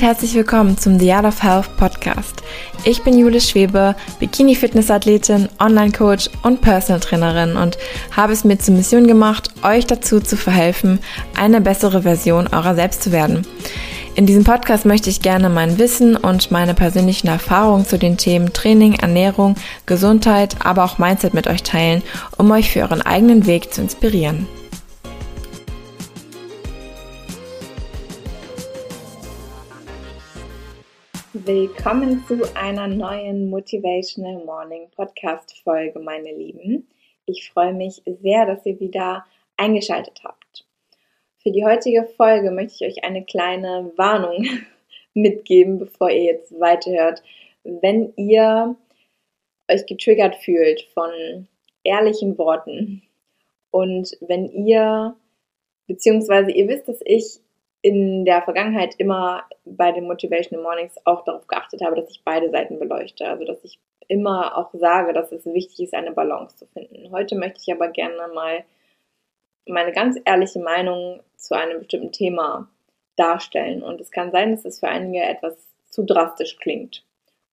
und 0.00 0.06
herzlich 0.06 0.34
willkommen 0.34 0.78
zum 0.78 0.98
The 0.98 1.12
Art 1.12 1.26
of 1.26 1.42
Health 1.42 1.76
Podcast. 1.76 2.42
Ich 2.84 3.02
bin 3.02 3.18
Jule 3.18 3.38
Schwebe, 3.38 3.94
Bikini-Fitness-Athletin, 4.18 5.50
Online-Coach 5.58 6.30
und 6.42 6.62
Personal 6.62 7.00
Trainerin 7.00 7.56
und 7.56 7.76
habe 8.16 8.32
es 8.32 8.42
mir 8.42 8.58
zur 8.58 8.76
Mission 8.76 9.06
gemacht, 9.06 9.50
euch 9.62 9.86
dazu 9.86 10.20
zu 10.20 10.38
verhelfen, 10.38 11.00
eine 11.36 11.60
bessere 11.60 12.00
Version 12.00 12.46
eurer 12.46 12.74
selbst 12.74 13.02
zu 13.02 13.12
werden. 13.12 13.46
In 14.14 14.24
diesem 14.24 14.44
Podcast 14.44 14.86
möchte 14.86 15.10
ich 15.10 15.20
gerne 15.20 15.50
mein 15.50 15.78
Wissen 15.78 16.16
und 16.16 16.50
meine 16.50 16.72
persönlichen 16.72 17.28
Erfahrungen 17.28 17.84
zu 17.84 17.98
den 17.98 18.16
Themen 18.16 18.54
Training, 18.54 18.94
Ernährung, 18.94 19.56
Gesundheit, 19.84 20.56
aber 20.64 20.84
auch 20.84 20.96
Mindset 20.96 21.34
mit 21.34 21.46
euch 21.46 21.62
teilen, 21.62 22.02
um 22.38 22.50
euch 22.52 22.70
für 22.70 22.80
euren 22.80 23.02
eigenen 23.02 23.44
Weg 23.44 23.74
zu 23.74 23.82
inspirieren. 23.82 24.46
Willkommen 31.46 32.22
zu 32.28 32.42
einer 32.54 32.86
neuen 32.86 33.48
Motivational 33.48 34.44
Morning 34.44 34.90
Podcast 34.94 35.56
Folge, 35.64 35.98
meine 35.98 36.34
Lieben. 36.34 36.86
Ich 37.24 37.50
freue 37.50 37.72
mich 37.72 38.02
sehr, 38.04 38.44
dass 38.44 38.66
ihr 38.66 38.78
wieder 38.78 39.24
eingeschaltet 39.56 40.20
habt. 40.22 40.66
Für 41.38 41.50
die 41.50 41.64
heutige 41.64 42.04
Folge 42.04 42.50
möchte 42.50 42.84
ich 42.84 42.92
euch 42.92 43.04
eine 43.04 43.24
kleine 43.24 43.90
Warnung 43.96 44.46
mitgeben, 45.14 45.78
bevor 45.78 46.10
ihr 46.10 46.24
jetzt 46.24 46.60
weiterhört. 46.60 47.22
Wenn 47.64 48.12
ihr 48.16 48.76
euch 49.70 49.86
getriggert 49.86 50.36
fühlt 50.36 50.82
von 50.92 51.48
ehrlichen 51.84 52.36
Worten 52.36 53.00
und 53.70 54.14
wenn 54.20 54.50
ihr, 54.50 55.16
beziehungsweise 55.86 56.50
ihr 56.50 56.68
wisst, 56.68 56.86
dass 56.86 57.00
ich 57.02 57.40
in 57.82 58.24
der 58.24 58.42
Vergangenheit 58.42 58.94
immer 58.98 59.44
bei 59.64 59.92
den 59.92 60.06
Motivational 60.06 60.62
Mornings 60.62 60.94
auch 61.04 61.24
darauf 61.24 61.46
geachtet 61.46 61.82
habe, 61.82 61.96
dass 61.96 62.10
ich 62.10 62.22
beide 62.24 62.50
Seiten 62.50 62.78
beleuchte. 62.78 63.26
Also 63.26 63.44
dass 63.44 63.64
ich 63.64 63.78
immer 64.08 64.56
auch 64.58 64.70
sage, 64.72 65.12
dass 65.12 65.32
es 65.32 65.46
wichtig 65.46 65.80
ist, 65.84 65.94
eine 65.94 66.12
Balance 66.12 66.56
zu 66.56 66.66
finden. 66.66 67.10
Heute 67.12 67.36
möchte 67.36 67.60
ich 67.64 67.72
aber 67.72 67.88
gerne 67.88 68.28
mal 68.34 68.64
meine 69.66 69.92
ganz 69.92 70.18
ehrliche 70.24 70.58
Meinung 70.58 71.20
zu 71.36 71.54
einem 71.54 71.78
bestimmten 71.78 72.12
Thema 72.12 72.68
darstellen. 73.16 73.82
Und 73.82 74.00
es 74.00 74.10
kann 74.10 74.32
sein, 74.32 74.50
dass 74.50 74.64
es 74.64 74.80
für 74.80 74.88
einige 74.88 75.22
etwas 75.22 75.54
zu 75.90 76.04
drastisch 76.04 76.58
klingt. 76.58 77.04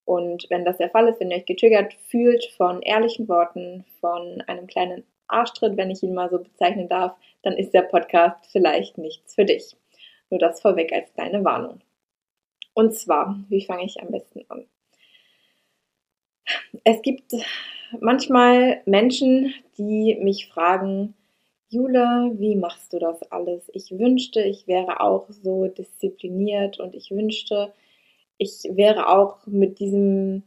Und 0.05 0.49
wenn 0.49 0.65
das 0.65 0.77
der 0.77 0.89
Fall 0.89 1.07
ist, 1.09 1.19
wenn 1.19 1.31
ihr 1.31 1.37
euch 1.37 1.45
getriggert 1.45 1.93
fühlt 1.93 2.45
von 2.57 2.81
ehrlichen 2.81 3.27
Worten, 3.27 3.85
von 3.99 4.41
einem 4.47 4.65
kleinen 4.65 5.03
Arschtritt, 5.27 5.75
wenn 5.77 5.91
ich 5.91 6.01
ihn 6.01 6.13
mal 6.13 6.29
so 6.29 6.39
bezeichnen 6.39 6.87
darf, 6.87 7.13
dann 7.43 7.53
ist 7.53 7.73
der 7.73 7.81
Podcast 7.81 8.47
vielleicht 8.51 8.97
nichts 8.97 9.35
für 9.35 9.45
dich. 9.45 9.75
Nur 10.29 10.39
das 10.39 10.61
vorweg 10.61 10.91
als 10.93 11.13
kleine 11.13 11.43
Warnung. 11.43 11.81
Und 12.73 12.93
zwar, 12.93 13.43
wie 13.49 13.65
fange 13.65 13.85
ich 13.85 14.01
am 14.01 14.11
besten 14.11 14.45
an? 14.49 14.67
Es 16.83 17.01
gibt 17.01 17.33
manchmal 17.99 18.81
Menschen, 18.85 19.53
die 19.77 20.15
mich 20.21 20.47
fragen, 20.47 21.15
Jule, 21.69 22.31
wie 22.35 22.55
machst 22.55 22.93
du 22.93 22.99
das 22.99 23.21
alles? 23.31 23.69
Ich 23.73 23.91
wünschte, 23.91 24.41
ich 24.41 24.67
wäre 24.67 25.01
auch 25.01 25.29
so 25.29 25.67
diszipliniert 25.67 26.79
und 26.79 26.95
ich 26.95 27.11
wünschte, 27.11 27.73
ich 28.37 28.63
wäre 28.69 29.09
auch 29.09 29.45
mit 29.47 29.79
diesem 29.79 30.43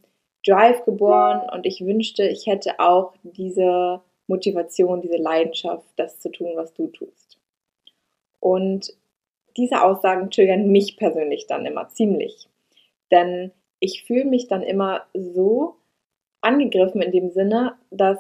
Drive 0.47 0.85
geboren 0.85 1.43
und 1.53 1.67
ich 1.67 1.85
wünschte, 1.85 2.27
ich 2.27 2.47
hätte 2.47 2.81
auch 2.81 3.15
diese 3.23 4.01
Motivation, 4.29 5.03
diese 5.03 5.19
Leidenschaft, 5.19 5.87
das 5.97 6.21
zu 6.21 6.31
tun, 6.31 6.53
was 6.55 6.73
du 6.73 6.87
tust. 6.87 7.39
Und 8.39 8.95
diese 9.57 9.83
Aussagen 9.83 10.31
triggern 10.31 10.69
mich 10.69 10.97
persönlich 10.97 11.47
dann 11.47 11.67
immer 11.67 11.89
ziemlich. 11.89 12.49
Denn 13.11 13.53
ich 13.81 14.05
fühle 14.05 14.25
mich 14.25 14.49
dann 14.49 14.63
immer 14.63 15.07
so 15.15 15.77
angegriffen 16.41 17.03
in 17.03 17.13
dem 17.13 17.31
Sinne, 17.31 17.77
dass 17.91 18.19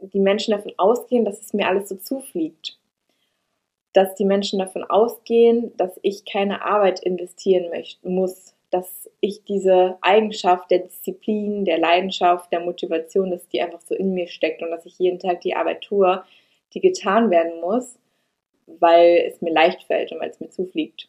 die 0.00 0.20
Menschen 0.20 0.52
davon 0.52 0.72
ausgehen, 0.78 1.24
dass 1.24 1.40
es 1.40 1.52
mir 1.52 1.68
alles 1.68 1.88
so 1.88 1.96
zufliegt. 1.96 2.78
Dass 3.92 4.14
die 4.14 4.24
Menschen 4.24 4.58
davon 4.58 4.84
ausgehen, 4.84 5.76
dass 5.76 5.98
ich 6.02 6.24
keine 6.24 6.64
Arbeit 6.64 7.00
investieren 7.00 7.70
möchte, 7.70 8.08
muss. 8.08 8.54
Dass 8.70 9.10
ich 9.20 9.44
diese 9.44 9.98
Eigenschaft 10.00 10.70
der 10.70 10.80
Disziplin, 10.80 11.64
der 11.64 11.78
Leidenschaft, 11.78 12.52
der 12.52 12.60
Motivation, 12.60 13.30
dass 13.30 13.48
die 13.48 13.60
einfach 13.60 13.80
so 13.80 13.94
in 13.94 14.14
mir 14.14 14.28
steckt 14.28 14.62
und 14.62 14.70
dass 14.70 14.86
ich 14.86 14.98
jeden 14.98 15.18
Tag 15.18 15.40
die 15.40 15.56
Arbeit 15.56 15.82
tue, 15.82 16.22
die 16.72 16.80
getan 16.80 17.30
werden 17.30 17.60
muss, 17.60 17.98
weil 18.78 19.24
es 19.26 19.40
mir 19.40 19.52
leicht 19.52 19.82
fällt 19.84 20.12
und 20.12 20.20
weil 20.20 20.30
es 20.30 20.40
mir 20.40 20.50
zufliegt. 20.50 21.08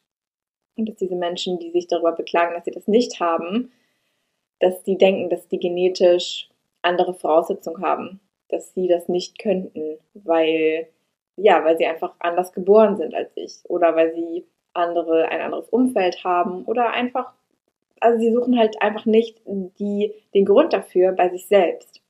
Und 0.75 0.89
dass 0.89 0.95
diese 0.95 1.15
Menschen, 1.15 1.59
die 1.59 1.71
sich 1.71 1.87
darüber 1.87 2.13
beklagen, 2.13 2.53
dass 2.53 2.65
sie 2.65 2.71
das 2.71 2.87
nicht 2.87 3.19
haben, 3.19 3.71
dass 4.59 4.83
die 4.83 4.97
denken, 4.97 5.29
dass 5.29 5.47
die 5.47 5.59
genetisch 5.59 6.49
andere 6.81 7.13
Voraussetzungen 7.13 7.83
haben, 7.83 8.19
dass 8.49 8.73
sie 8.73 8.87
das 8.87 9.07
nicht 9.07 9.39
könnten, 9.39 9.97
weil 10.13 10.87
ja, 11.37 11.63
weil 11.63 11.77
sie 11.77 11.85
einfach 11.85 12.13
anders 12.19 12.51
geboren 12.51 12.97
sind 12.97 13.15
als 13.15 13.31
ich 13.35 13.53
oder 13.63 13.95
weil 13.95 14.13
sie 14.13 14.45
andere 14.73 15.27
ein 15.29 15.41
anderes 15.41 15.69
Umfeld 15.69 16.23
haben 16.23 16.65
oder 16.65 16.91
einfach 16.91 17.33
also 18.01 18.19
sie 18.19 18.33
suchen 18.33 18.57
halt 18.57 18.81
einfach 18.81 19.05
nicht 19.05 19.39
die, 19.45 20.13
den 20.33 20.45
Grund 20.45 20.73
dafür 20.73 21.13
bei 21.13 21.29
sich 21.29 21.47
selbst. 21.47 22.01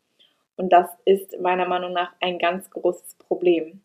Und 0.56 0.72
das 0.72 0.88
ist 1.06 1.39
meiner 1.39 1.68
Meinung 1.68 1.94
nach 1.94 2.13
ein 2.22 2.39
ganz 2.39 2.69
großes 2.69 3.16
Problem. 3.16 3.81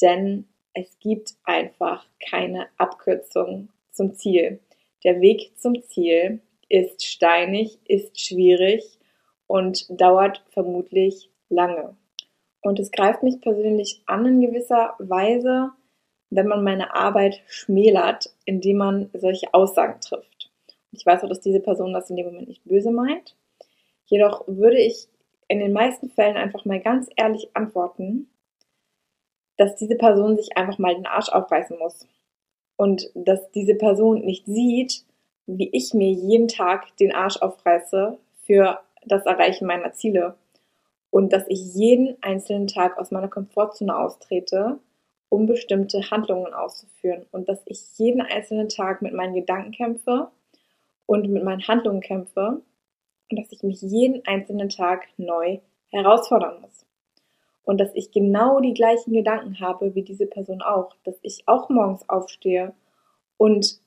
Denn 0.00 0.48
es 0.74 0.98
gibt 0.98 1.34
einfach 1.44 2.06
keine 2.30 2.68
Abkürzung 2.78 3.68
zum 3.90 4.14
Ziel. 4.14 4.60
Der 5.04 5.20
Weg 5.20 5.58
zum 5.58 5.82
Ziel 5.82 6.40
ist 6.68 7.04
steinig, 7.04 7.78
ist 7.86 8.20
schwierig 8.20 8.98
und 9.46 9.86
dauert 10.00 10.42
vermutlich 10.50 11.30
lange. 11.48 11.96
Und 12.62 12.78
es 12.78 12.90
greift 12.90 13.22
mich 13.22 13.40
persönlich 13.40 14.02
an 14.06 14.24
in 14.24 14.40
gewisser 14.40 14.94
Weise, 14.98 15.72
wenn 16.30 16.46
man 16.46 16.64
meine 16.64 16.94
Arbeit 16.94 17.42
schmälert, 17.46 18.34
indem 18.44 18.78
man 18.78 19.10
solche 19.12 19.52
Aussagen 19.52 20.00
trifft. 20.00 20.50
Ich 20.92 21.04
weiß 21.04 21.24
auch, 21.24 21.28
dass 21.28 21.40
diese 21.40 21.60
Person 21.60 21.92
das 21.92 22.08
in 22.08 22.16
dem 22.16 22.26
Moment 22.26 22.48
nicht 22.48 22.64
böse 22.64 22.90
meint. 22.90 23.36
Jedoch 24.06 24.44
würde 24.46 24.78
ich 24.78 25.08
in 25.48 25.58
den 25.58 25.72
meisten 25.72 26.08
Fällen 26.10 26.36
einfach 26.36 26.64
mal 26.64 26.80
ganz 26.80 27.08
ehrlich 27.16 27.50
antworten 27.54 28.28
dass 29.56 29.76
diese 29.76 29.96
Person 29.96 30.36
sich 30.36 30.56
einfach 30.56 30.78
mal 30.78 30.94
den 30.94 31.06
Arsch 31.06 31.28
aufreißen 31.28 31.78
muss. 31.78 32.06
Und 32.76 33.10
dass 33.14 33.50
diese 33.52 33.74
Person 33.74 34.20
nicht 34.24 34.46
sieht, 34.46 35.04
wie 35.46 35.68
ich 35.70 35.94
mir 35.94 36.10
jeden 36.10 36.48
Tag 36.48 36.96
den 36.96 37.14
Arsch 37.14 37.36
aufreiße 37.36 38.18
für 38.44 38.80
das 39.04 39.26
Erreichen 39.26 39.66
meiner 39.66 39.92
Ziele. 39.92 40.36
Und 41.10 41.32
dass 41.32 41.44
ich 41.48 41.74
jeden 41.74 42.16
einzelnen 42.22 42.66
Tag 42.66 42.98
aus 42.98 43.10
meiner 43.10 43.28
Komfortzone 43.28 43.96
austrete, 43.96 44.78
um 45.28 45.46
bestimmte 45.46 46.10
Handlungen 46.10 46.54
auszuführen. 46.54 47.26
Und 47.30 47.48
dass 47.48 47.60
ich 47.66 47.80
jeden 47.98 48.22
einzelnen 48.22 48.68
Tag 48.68 49.02
mit 49.02 49.12
meinen 49.12 49.34
Gedanken 49.34 49.72
kämpfe 49.72 50.28
und 51.06 51.28
mit 51.28 51.44
meinen 51.44 51.66
Handlungen 51.68 52.00
kämpfe. 52.00 52.62
Und 53.30 53.38
dass 53.38 53.52
ich 53.52 53.62
mich 53.62 53.82
jeden 53.82 54.26
einzelnen 54.26 54.70
Tag 54.70 55.06
neu 55.18 55.58
herausfordern 55.90 56.60
muss 56.62 56.81
und 57.64 57.78
dass 57.78 57.94
ich 57.94 58.10
genau 58.10 58.60
die 58.60 58.74
gleichen 58.74 59.12
Gedanken 59.12 59.60
habe 59.60 59.94
wie 59.94 60.02
diese 60.02 60.26
Person 60.26 60.62
auch, 60.62 60.94
dass 61.04 61.16
ich 61.22 61.44
auch 61.46 61.68
morgens 61.68 62.08
aufstehe 62.08 62.74
und 63.36 63.80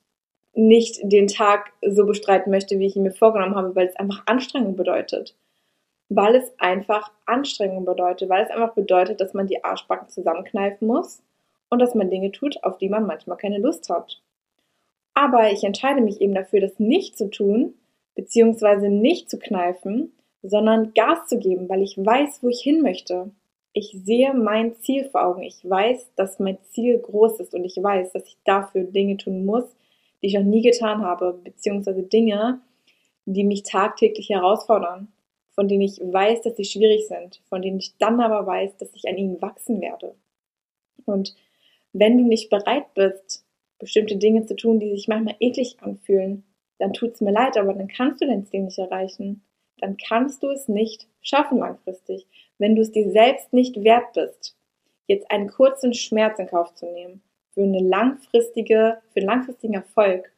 nicht 0.54 1.00
den 1.02 1.26
Tag 1.26 1.72
so 1.86 2.06
bestreiten 2.06 2.50
möchte, 2.50 2.78
wie 2.78 2.86
ich 2.86 2.96
ihn 2.96 3.02
mir 3.02 3.12
vorgenommen 3.12 3.56
habe, 3.56 3.76
weil 3.76 3.86
es 3.86 3.96
einfach 3.96 4.22
Anstrengung 4.26 4.74
bedeutet. 4.74 5.36
Weil 6.08 6.36
es 6.36 6.50
einfach 6.58 7.10
Anstrengung 7.26 7.84
bedeutet, 7.84 8.28
weil 8.30 8.44
es 8.44 8.50
einfach 8.50 8.74
bedeutet, 8.74 9.20
dass 9.20 9.34
man 9.34 9.46
die 9.46 9.62
Arschbacken 9.62 10.08
zusammenkneifen 10.08 10.86
muss 10.88 11.22
und 11.68 11.80
dass 11.80 11.94
man 11.94 12.10
Dinge 12.10 12.32
tut, 12.32 12.62
auf 12.64 12.78
die 12.78 12.88
man 12.88 13.06
manchmal 13.06 13.36
keine 13.36 13.58
Lust 13.58 13.90
hat. 13.90 14.22
Aber 15.12 15.50
ich 15.50 15.64
entscheide 15.64 16.00
mich 16.00 16.20
eben 16.20 16.34
dafür, 16.34 16.60
das 16.60 16.78
nicht 16.78 17.18
zu 17.18 17.28
tun, 17.28 17.74
beziehungsweise 18.14 18.88
nicht 18.88 19.28
zu 19.28 19.38
kneifen, 19.38 20.12
sondern 20.42 20.94
Gas 20.94 21.26
zu 21.26 21.38
geben, 21.38 21.68
weil 21.68 21.82
ich 21.82 21.98
weiß, 21.98 22.42
wo 22.42 22.48
ich 22.48 22.60
hin 22.60 22.82
möchte 22.82 23.30
ich 23.76 23.90
sehe 23.90 24.32
mein 24.32 24.74
Ziel 24.76 25.04
vor 25.04 25.26
Augen. 25.26 25.42
Ich 25.42 25.58
weiß, 25.62 26.14
dass 26.16 26.38
mein 26.38 26.56
Ziel 26.70 26.98
groß 26.98 27.40
ist 27.40 27.54
und 27.54 27.62
ich 27.66 27.76
weiß, 27.76 28.10
dass 28.12 28.26
ich 28.26 28.38
dafür 28.42 28.84
Dinge 28.84 29.18
tun 29.18 29.44
muss, 29.44 29.64
die 30.22 30.28
ich 30.28 30.34
noch 30.34 30.44
nie 30.44 30.62
getan 30.62 31.02
habe, 31.02 31.38
beziehungsweise 31.44 32.02
Dinge, 32.02 32.62
die 33.26 33.44
mich 33.44 33.64
tagtäglich 33.64 34.30
herausfordern, 34.30 35.08
von 35.50 35.68
denen 35.68 35.82
ich 35.82 36.00
weiß, 36.00 36.40
dass 36.40 36.56
sie 36.56 36.64
schwierig 36.64 37.06
sind, 37.06 37.42
von 37.50 37.60
denen 37.60 37.78
ich 37.78 37.98
dann 37.98 38.18
aber 38.22 38.46
weiß, 38.46 38.78
dass 38.78 38.94
ich 38.94 39.06
an 39.08 39.18
ihnen 39.18 39.42
wachsen 39.42 39.82
werde. 39.82 40.14
Und 41.04 41.36
wenn 41.92 42.16
du 42.16 42.24
nicht 42.24 42.48
bereit 42.48 42.94
bist, 42.94 43.44
bestimmte 43.78 44.16
Dinge 44.16 44.46
zu 44.46 44.56
tun, 44.56 44.80
die 44.80 44.88
sich 44.88 45.06
manchmal 45.06 45.36
eklig 45.38 45.76
anfühlen, 45.82 46.44
dann 46.78 46.94
tut 46.94 47.12
es 47.12 47.20
mir 47.20 47.32
leid, 47.32 47.58
aber 47.58 47.74
dann 47.74 47.88
kannst 47.88 48.22
du 48.22 48.26
dein 48.26 48.46
Ziel 48.46 48.62
nicht 48.62 48.78
erreichen. 48.78 49.42
Dann 49.80 49.98
kannst 49.98 50.42
du 50.42 50.48
es 50.48 50.66
nicht 50.66 51.08
schaffen 51.20 51.58
langfristig 51.58 52.26
wenn 52.58 52.76
du 52.76 52.82
es 52.82 52.92
dir 52.92 53.10
selbst 53.10 53.52
nicht 53.52 53.82
wert 53.82 54.12
bist, 54.14 54.56
jetzt 55.06 55.30
einen 55.30 55.48
kurzen 55.48 55.94
Schmerz 55.94 56.38
in 56.38 56.46
Kauf 56.46 56.74
zu 56.74 56.86
nehmen, 56.86 57.22
für 57.52 57.62
eine 57.62 57.80
langfristige, 57.80 58.98
für 59.12 59.20
einen 59.20 59.28
langfristigen 59.28 59.74
Erfolg, 59.74 60.32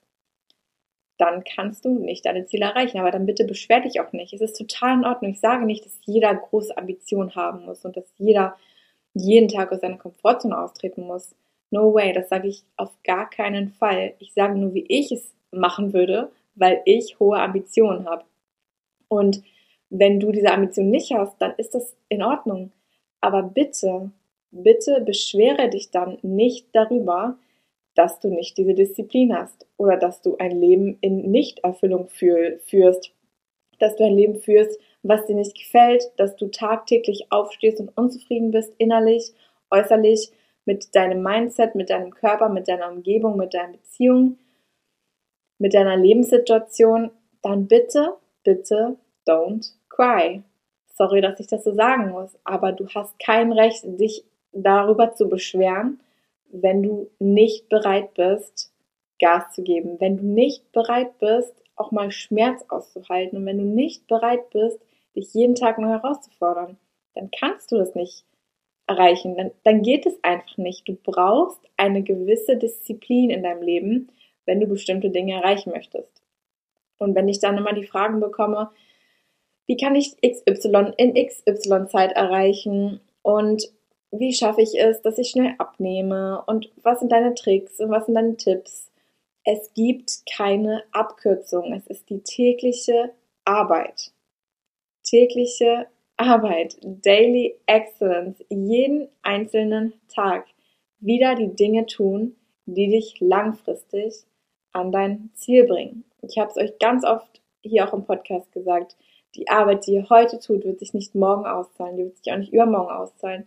dann 1.19 1.43
kannst 1.43 1.85
du 1.85 1.99
nicht 1.99 2.25
deine 2.25 2.47
Ziele 2.47 2.67
erreichen. 2.67 2.99
Aber 2.99 3.11
dann 3.11 3.27
bitte 3.27 3.45
beschwer 3.45 3.81
dich 3.81 4.01
auch 4.01 4.13
nicht. 4.13 4.33
Es 4.33 4.41
ist 4.41 4.57
total 4.57 4.99
in 4.99 5.05
Ordnung. 5.05 5.33
Ich 5.33 5.41
sage 5.41 5.67
nicht, 5.67 5.85
dass 5.85 5.99
jeder 6.07 6.35
große 6.35 6.77
Ambitionen 6.77 7.35
haben 7.35 7.65
muss 7.65 7.85
und 7.85 7.97
dass 7.97 8.05
jeder 8.19 8.57
jeden 9.15 9.49
Tag 9.49 9.73
aus 9.73 9.81
seiner 9.81 9.99
Komfortzone 9.99 10.57
austreten 10.57 11.03
muss. 11.03 11.35
No 11.71 11.93
way, 11.93 12.13
das 12.13 12.29
sage 12.29 12.49
ich 12.49 12.63
auf 12.77 12.93
gar 13.03 13.29
keinen 13.29 13.71
Fall. 13.71 14.15
Ich 14.21 14.33
sage 14.33 14.57
nur, 14.57 14.75
wie 14.75 14.87
ich 14.89 15.11
es 15.11 15.35
machen 15.51 15.93
würde, 15.93 16.31
weil 16.55 16.81
ich 16.85 17.19
hohe 17.19 17.39
Ambitionen 17.39 18.09
habe. 18.09 18.25
Und 19.09 19.43
wenn 19.91 20.21
du 20.21 20.33
diese 20.33 20.53
Ambition 20.53 20.91
nicht 20.91 21.13
hast, 21.13 21.41
dann 21.41 21.55
ist 21.57 21.75
das 21.75 21.97
in 22.09 22.23
Ordnung. 22.23 22.73
Aber 23.21 23.43
bitte, 23.43 24.11
bitte 24.51 25.01
beschwere 25.01 25.69
dich 25.71 25.91
dann 25.91 26.19
nicht 26.23 26.69
darüber, 26.73 27.39
dass 27.95 28.21
du 28.21 28.29
nicht 28.29 28.57
diese 28.59 28.75
Disziplin 28.75 29.37
hast 29.37 29.67
oder 29.77 29.97
dass 29.97 30.23
du 30.23 30.37
ein 30.37 30.61
Leben 30.61 30.99
in 31.01 31.31
Nichterfüllung 31.31 32.09
führst, 32.09 33.13
dass 33.81 33.97
du 33.97 34.05
ein 34.05 34.15
Leben 34.15 34.37
führst, 34.37 34.79
was 35.03 35.27
dir 35.27 35.35
nicht 35.35 35.57
gefällt, 35.57 36.05
dass 36.17 36.37
du 36.37 36.49
tagtäglich 36.49 37.27
aufstehst 37.31 37.81
und 37.81 37.97
unzufrieden 37.97 38.51
bist, 38.51 38.73
innerlich, 38.79 39.33
äußerlich, 39.71 40.31
mit 40.65 40.95
deinem 40.95 41.23
Mindset, 41.23 41.75
mit 41.75 41.89
deinem 41.89 42.11
Körper, 42.11 42.51
mit 42.51 42.69
deiner 42.69 42.91
Umgebung, 42.91 43.39
mit 43.39 43.55
deinen 43.55 43.73
Beziehungen, 43.73 44.39
mit 45.59 45.73
deiner 45.73 45.97
Lebenssituation, 45.97 47.11
dann 47.41 47.67
bitte, 47.67 48.17
bitte 48.45 48.99
don't 49.27 49.78
cry. 49.99 50.43
Sorry, 50.95 51.21
dass 51.21 51.39
ich 51.41 51.47
das 51.47 51.65
so 51.65 51.75
sagen 51.75 52.11
muss, 52.11 52.37
aber 52.45 52.73
du 52.73 52.89
hast 52.89 53.19
kein 53.19 53.53
Recht, 53.53 53.83
dich 53.85 54.25
darüber 54.53 55.15
zu 55.15 55.29
beschweren, 55.29 56.01
wenn 56.51 56.83
du 56.83 57.11
nicht 57.19 57.69
bereit 57.69 58.15
bist, 58.15 58.73
Gas 59.21 59.53
zu 59.53 59.63
geben, 59.63 60.01
wenn 60.01 60.17
du 60.17 60.25
nicht 60.25 60.71
bereit 60.73 61.19
bist, 61.19 61.53
auch 61.77 61.91
mal 61.91 62.11
Schmerz 62.11 62.65
auszuhalten 62.69 63.39
und 63.39 63.47
wenn 63.47 63.59
du 63.59 63.65
nicht 63.65 64.07
bereit 64.07 64.51
bist, 64.51 64.81
dich 65.15 65.35
jeden 65.35 65.55
Tag 65.55 65.79
neu 65.79 65.89
herauszufordern, 65.89 66.79
dann 67.15 67.31
kannst 67.37 67.71
du 67.73 67.77
das 67.77 67.95
nicht 67.95 68.25
erreichen. 68.87 69.37
Dann, 69.37 69.51
dann 69.65 69.83
geht 69.83 70.07
es 70.07 70.23
einfach 70.23 70.57
nicht. 70.57 70.89
Du 70.89 70.95
brauchst 70.95 71.61
eine 71.77 72.03
gewisse 72.03 72.57
Disziplin 72.57 73.31
in 73.31 73.43
deinem 73.43 73.63
Leben, 73.63 74.09
wenn 74.47 74.61
du 74.61 74.67
bestimmte 74.67 75.11
Dinge 75.11 75.35
erreichen 75.35 75.71
möchtest. 75.71 76.23
Und 76.99 77.15
wenn 77.15 77.29
ich 77.29 77.41
dann 77.41 77.59
immer 77.59 77.73
die 77.73 77.87
Fragen 77.87 78.21
bekomme, 78.21 78.71
wie 79.69 79.77
kann 79.77 79.95
ich 79.95 80.17
XY 80.23 80.95
in 80.97 81.15
XY 81.15 81.87
Zeit 81.89 82.13
erreichen 82.13 83.01
und 83.23 83.71
wie 84.11 84.33
schaffe 84.33 84.63
ich 84.63 84.81
es, 84.81 85.03
dass 85.03 85.19
ich 85.19 85.29
schnell 85.29 85.55
abnehme 85.59 86.43
und 86.47 86.71
was 86.83 87.01
sind 87.01 87.13
deine 87.13 87.35
Tricks 87.35 87.79
und 87.79 87.91
was 87.91 88.07
sind 88.07 88.15
deine 88.15 88.37
Tipps? 88.37 88.91
Es 89.45 89.73
gibt 89.75 90.23
keine 90.27 90.83
Abkürzung. 90.93 91.75
Es 91.75 91.87
ist 91.87 92.09
die 92.09 92.21
tägliche 92.21 93.13
Arbeit. 93.45 94.13
Tägliche 95.05 95.87
Arbeit. 96.17 96.79
Daily 96.83 97.57
Excellence. 97.67 98.43
Jeden 98.49 99.09
einzelnen 99.23 99.93
Tag 100.09 100.47
wieder 101.01 101.35
die 101.35 101.55
Dinge 101.55 101.85
tun, 101.85 102.37
die 102.65 102.89
dich 102.89 103.21
langfristig 103.21 104.25
an 104.73 104.93
dein 104.93 105.31
Ziel 105.35 105.65
bringen. 105.65 106.05
Ich 106.23 106.39
habe 106.39 106.51
es 106.51 106.57
euch 106.57 106.79
ganz 106.79 107.05
oft 107.05 107.43
hier 107.63 107.87
auch 107.87 107.93
im 107.93 108.05
Podcast 108.05 108.51
gesagt. 108.53 108.97
Die 109.35 109.49
Arbeit, 109.49 109.87
die 109.87 109.93
ihr 109.93 110.09
heute 110.09 110.41
tut, 110.41 110.65
wird 110.65 110.81
sich 110.81 110.95
nicht 110.95 111.15
morgen 111.15 111.47
auszahlen, 111.47 111.97
die 111.97 112.05
wird 112.05 112.17
sich 112.19 112.33
auch 112.33 112.39
nicht 112.39 112.53
übermorgen 112.53 112.91
auszahlen 112.91 113.47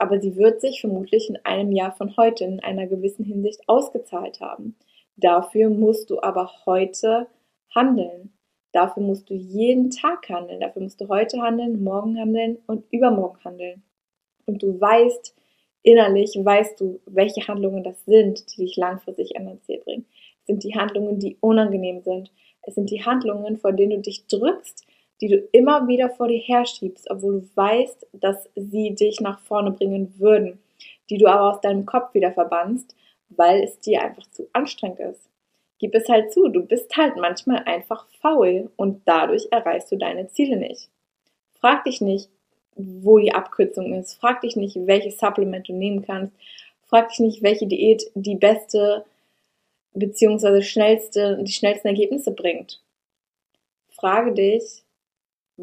aber 0.00 0.18
sie 0.18 0.34
wird 0.36 0.62
sich 0.62 0.80
vermutlich 0.80 1.28
in 1.28 1.36
einem 1.44 1.72
Jahr 1.72 1.92
von 1.92 2.16
heute 2.16 2.44
in 2.44 2.60
einer 2.60 2.86
gewissen 2.86 3.22
Hinsicht 3.22 3.60
ausgezahlt 3.68 4.40
haben. 4.40 4.74
Dafür 5.16 5.68
musst 5.68 6.08
du 6.08 6.22
aber 6.22 6.50
heute 6.64 7.26
handeln. 7.74 8.32
Dafür 8.72 9.02
musst 9.02 9.28
du 9.28 9.34
jeden 9.34 9.90
Tag 9.90 10.26
handeln. 10.30 10.60
Dafür 10.60 10.80
musst 10.80 11.02
du 11.02 11.08
heute 11.08 11.42
handeln, 11.42 11.84
morgen 11.84 12.18
handeln 12.18 12.56
und 12.66 12.90
übermorgen 12.90 13.44
handeln. 13.44 13.82
Und 14.46 14.62
du 14.62 14.80
weißt, 14.80 15.36
innerlich 15.82 16.34
weißt 16.42 16.80
du, 16.80 16.98
welche 17.04 17.46
Handlungen 17.46 17.84
das 17.84 18.02
sind, 18.06 18.56
die 18.56 18.62
dich 18.62 18.78
langfristig 18.78 19.36
an 19.36 19.44
dein 19.44 19.60
Ziel 19.60 19.82
bringen. 19.84 20.06
Es 20.40 20.46
sind 20.46 20.64
die 20.64 20.76
Handlungen, 20.76 21.18
die 21.18 21.36
unangenehm 21.40 22.00
sind. 22.00 22.32
Es 22.62 22.74
sind 22.74 22.90
die 22.90 23.04
Handlungen, 23.04 23.58
vor 23.58 23.74
denen 23.74 23.90
du 23.90 24.00
dich 24.00 24.26
drückst, 24.28 24.86
die 25.20 25.28
du 25.28 25.36
immer 25.52 25.86
wieder 25.86 26.10
vor 26.10 26.28
dir 26.28 26.38
herschiebst, 26.38 27.10
obwohl 27.10 27.40
du 27.40 27.48
weißt, 27.54 28.06
dass 28.12 28.48
sie 28.54 28.94
dich 28.94 29.20
nach 29.20 29.40
vorne 29.40 29.70
bringen 29.72 30.14
würden, 30.18 30.58
die 31.10 31.18
du 31.18 31.26
aber 31.26 31.54
aus 31.54 31.60
deinem 31.60 31.86
Kopf 31.86 32.14
wieder 32.14 32.32
verbannst, 32.32 32.94
weil 33.28 33.62
es 33.62 33.78
dir 33.80 34.02
einfach 34.02 34.28
zu 34.30 34.48
anstrengend 34.52 35.00
ist. 35.00 35.28
Gib 35.78 35.94
es 35.94 36.08
halt 36.08 36.32
zu, 36.32 36.48
du 36.48 36.64
bist 36.64 36.94
halt 36.96 37.16
manchmal 37.16 37.62
einfach 37.64 38.06
faul 38.20 38.70
und 38.76 39.02
dadurch 39.06 39.48
erreichst 39.50 39.90
du 39.90 39.96
deine 39.96 40.28
Ziele 40.28 40.56
nicht. 40.56 40.90
Frag 41.58 41.84
dich 41.84 42.00
nicht, 42.00 42.28
wo 42.74 43.18
die 43.18 43.32
Abkürzung 43.32 43.94
ist. 43.94 44.14
Frag 44.14 44.40
dich 44.42 44.56
nicht, 44.56 44.76
welches 44.86 45.18
Supplement 45.18 45.68
du 45.68 45.72
nehmen 45.72 46.02
kannst. 46.02 46.34
Frag 46.86 47.08
dich 47.08 47.20
nicht, 47.20 47.42
welche 47.42 47.66
Diät 47.66 48.10
die 48.14 48.34
beste 48.34 49.04
bzw. 49.94 50.62
schnellste, 50.62 51.38
die 51.42 51.52
schnellsten 51.52 51.88
Ergebnisse 51.88 52.32
bringt. 52.32 52.82
Frage 53.88 54.32
dich, 54.32 54.82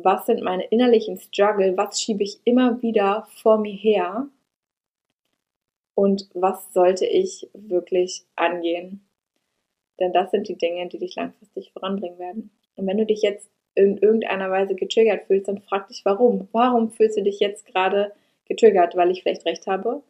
was 0.04 0.26
sind 0.26 0.42
meine 0.42 0.66
innerlichen 0.66 1.18
Struggle, 1.18 1.76
was 1.78 2.02
schiebe 2.02 2.24
ich 2.24 2.40
immer 2.44 2.82
wieder 2.82 3.28
vor 3.42 3.58
mir 3.58 3.74
her 3.74 4.28
und 5.96 6.30
was 6.34 6.72
sollte 6.74 7.06
ich 7.06 7.50
wirklich 7.54 8.24
angehen. 8.36 9.02
Denn 10.00 10.14
das 10.14 10.32
sind 10.32 10.48
die 10.48 10.58
Dinge, 10.58 10.88
die 10.88 11.00
dich 11.00 11.16
langfristig 11.16 11.72
voranbringen 11.72 12.20
werden. 12.20 12.52
Und 12.76 12.86
wenn 12.86 12.98
du 12.98 13.06
dich 13.06 13.24
jetzt 13.24 13.50
in 13.74 13.98
irgendeiner 13.98 14.52
Weise 14.52 14.76
getriggert 14.76 15.26
fühlst, 15.26 15.48
dann 15.48 15.62
frag 15.62 15.88
dich 15.88 16.06
warum. 16.06 16.48
Warum 16.52 16.92
fühlst 16.92 17.18
du 17.18 17.24
dich 17.24 17.40
jetzt 17.40 17.66
gerade 17.66 18.14
getriggert? 18.46 18.96
Weil 18.96 19.12
ich 19.12 19.24
vielleicht 19.24 19.46
recht 19.46 19.66
habe? 19.66 20.04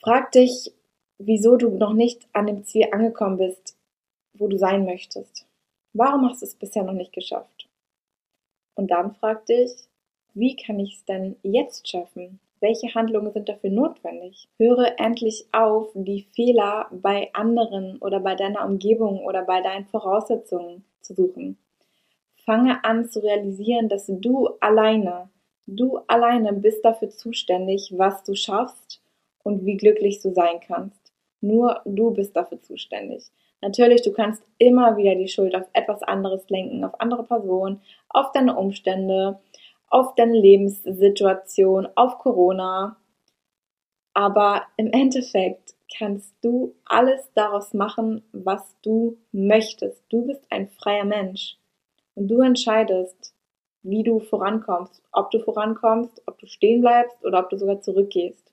Frag 0.00 0.32
dich, 0.32 0.72
wieso 1.18 1.56
du 1.56 1.70
noch 1.70 1.92
nicht 1.92 2.26
an 2.32 2.46
dem 2.46 2.64
Ziel 2.64 2.88
angekommen 2.90 3.38
bist, 3.38 3.76
wo 4.34 4.48
du 4.48 4.56
sein 4.56 4.84
möchtest. 4.84 5.46
Warum 5.92 6.28
hast 6.28 6.42
du 6.42 6.46
es 6.46 6.54
bisher 6.54 6.82
noch 6.82 6.92
nicht 6.94 7.12
geschafft? 7.12 7.59
Und 8.80 8.90
dann 8.90 9.12
frag 9.12 9.44
dich, 9.44 9.72
wie 10.32 10.56
kann 10.56 10.80
ich 10.80 10.94
es 10.94 11.04
denn 11.04 11.36
jetzt 11.42 11.86
schaffen? 11.86 12.40
Welche 12.60 12.94
Handlungen 12.94 13.30
sind 13.30 13.46
dafür 13.46 13.68
notwendig? 13.68 14.48
Höre 14.56 14.98
endlich 14.98 15.44
auf, 15.52 15.90
die 15.92 16.22
Fehler 16.34 16.86
bei 16.90 17.28
anderen 17.34 17.98
oder 17.98 18.20
bei 18.20 18.34
deiner 18.34 18.64
Umgebung 18.64 19.22
oder 19.22 19.42
bei 19.42 19.60
deinen 19.60 19.84
Voraussetzungen 19.84 20.82
zu 21.02 21.12
suchen. 21.12 21.58
Fange 22.46 22.82
an 22.82 23.06
zu 23.06 23.22
realisieren, 23.22 23.90
dass 23.90 24.06
du 24.08 24.48
alleine, 24.60 25.28
du 25.66 25.98
alleine 26.06 26.54
bist 26.54 26.82
dafür 26.82 27.10
zuständig, 27.10 27.92
was 27.98 28.22
du 28.22 28.34
schaffst 28.34 29.02
und 29.42 29.66
wie 29.66 29.76
glücklich 29.76 30.22
du 30.22 30.32
sein 30.32 30.58
kannst. 30.66 31.12
Nur 31.42 31.82
du 31.84 32.12
bist 32.12 32.34
dafür 32.34 32.62
zuständig. 32.62 33.30
Natürlich, 33.62 34.02
du 34.02 34.12
kannst 34.12 34.42
immer 34.58 34.96
wieder 34.96 35.14
die 35.14 35.28
Schuld 35.28 35.54
auf 35.54 35.68
etwas 35.74 36.02
anderes 36.02 36.48
lenken, 36.48 36.82
auf 36.84 36.98
andere 37.00 37.24
Personen, 37.24 37.82
auf 38.08 38.32
deine 38.32 38.56
Umstände, 38.56 39.38
auf 39.88 40.14
deine 40.14 40.38
Lebenssituation, 40.38 41.88
auf 41.94 42.18
Corona. 42.18 42.96
Aber 44.14 44.62
im 44.76 44.92
Endeffekt 44.92 45.74
kannst 45.96 46.34
du 46.42 46.74
alles 46.86 47.30
daraus 47.34 47.74
machen, 47.74 48.22
was 48.32 48.76
du 48.82 49.18
möchtest. 49.32 50.02
Du 50.08 50.26
bist 50.26 50.44
ein 50.50 50.68
freier 50.70 51.04
Mensch 51.04 51.58
und 52.14 52.28
du 52.28 52.40
entscheidest, 52.40 53.34
wie 53.82 54.02
du 54.02 54.20
vorankommst, 54.20 55.02
ob 55.12 55.30
du 55.30 55.40
vorankommst, 55.40 56.22
ob 56.26 56.38
du 56.38 56.46
stehen 56.46 56.80
bleibst 56.80 57.22
oder 57.24 57.40
ob 57.40 57.50
du 57.50 57.58
sogar 57.58 57.80
zurückgehst. 57.80 58.52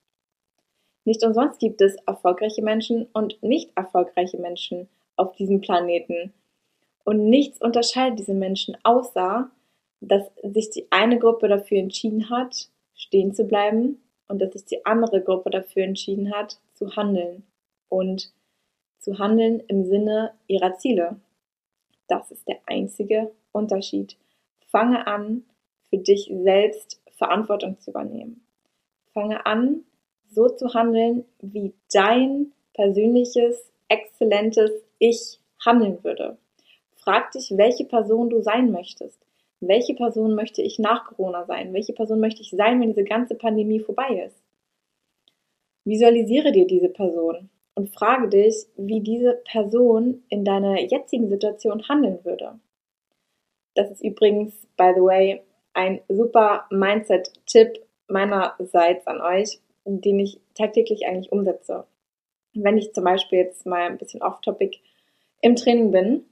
Nicht 1.04 1.24
umsonst 1.24 1.60
gibt 1.60 1.80
es 1.80 1.96
erfolgreiche 2.06 2.62
Menschen 2.62 3.06
und 3.12 3.42
nicht 3.42 3.70
erfolgreiche 3.74 4.38
Menschen 4.38 4.88
auf 5.18 5.36
diesem 5.36 5.60
Planeten. 5.60 6.32
Und 7.04 7.28
nichts 7.28 7.60
unterscheidet 7.60 8.18
diese 8.18 8.34
Menschen, 8.34 8.76
außer 8.82 9.50
dass 10.00 10.30
sich 10.42 10.70
die 10.70 10.86
eine 10.90 11.18
Gruppe 11.18 11.48
dafür 11.48 11.78
entschieden 11.78 12.30
hat, 12.30 12.68
stehen 12.94 13.34
zu 13.34 13.44
bleiben 13.44 14.00
und 14.28 14.40
dass 14.40 14.52
sich 14.52 14.64
die 14.64 14.86
andere 14.86 15.22
Gruppe 15.22 15.50
dafür 15.50 15.84
entschieden 15.84 16.32
hat, 16.32 16.58
zu 16.74 16.94
handeln. 16.96 17.44
Und 17.88 18.32
zu 18.98 19.18
handeln 19.18 19.60
im 19.68 19.84
Sinne 19.84 20.34
ihrer 20.46 20.76
Ziele. 20.76 21.16
Das 22.06 22.30
ist 22.30 22.46
der 22.46 22.58
einzige 22.66 23.30
Unterschied. 23.52 24.16
Fange 24.66 25.06
an, 25.06 25.44
für 25.88 25.98
dich 25.98 26.30
selbst 26.42 27.00
Verantwortung 27.16 27.80
zu 27.80 27.90
übernehmen. 27.90 28.44
Fange 29.14 29.46
an, 29.46 29.84
so 30.30 30.48
zu 30.48 30.74
handeln, 30.74 31.24
wie 31.40 31.72
dein 31.92 32.52
persönliches, 32.74 33.72
exzellentes 33.88 34.70
ich 34.98 35.40
handeln 35.64 36.02
würde. 36.02 36.38
Frag 36.96 37.32
dich, 37.32 37.52
welche 37.56 37.84
Person 37.84 38.30
du 38.30 38.40
sein 38.42 38.70
möchtest. 38.70 39.18
Welche 39.60 39.94
Person 39.94 40.34
möchte 40.34 40.62
ich 40.62 40.78
nach 40.78 41.06
Corona 41.06 41.44
sein? 41.44 41.72
Welche 41.72 41.92
Person 41.92 42.20
möchte 42.20 42.42
ich 42.42 42.50
sein, 42.50 42.80
wenn 42.80 42.90
diese 42.90 43.04
ganze 43.04 43.34
Pandemie 43.34 43.80
vorbei 43.80 44.24
ist? 44.26 44.40
Visualisiere 45.84 46.52
dir 46.52 46.66
diese 46.66 46.88
Person 46.88 47.50
und 47.74 47.90
frage 47.90 48.28
dich, 48.28 48.66
wie 48.76 49.00
diese 49.00 49.40
Person 49.50 50.22
in 50.28 50.44
deiner 50.44 50.80
jetzigen 50.80 51.28
Situation 51.28 51.88
handeln 51.88 52.24
würde. 52.24 52.58
Das 53.74 53.90
ist 53.90 54.02
übrigens, 54.02 54.52
by 54.76 54.92
the 54.94 55.00
way, 55.00 55.42
ein 55.72 56.00
super 56.08 56.66
Mindset-Tipp 56.70 57.80
meinerseits 58.08 59.06
an 59.06 59.20
euch, 59.20 59.60
den 59.84 60.18
ich 60.18 60.40
tagtäglich 60.54 61.06
eigentlich 61.06 61.32
umsetze. 61.32 61.84
Wenn 62.62 62.78
ich 62.78 62.92
zum 62.92 63.04
Beispiel 63.04 63.38
jetzt 63.40 63.66
mal 63.66 63.82
ein 63.82 63.98
bisschen 63.98 64.22
off-topic 64.22 64.78
im 65.40 65.56
Training 65.56 65.90
bin 65.90 66.24